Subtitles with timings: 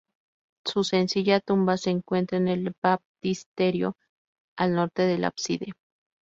[0.65, 3.95] Su sencilla tumba se encuentra en el baptisterio,
[4.57, 5.73] al norte del ábside.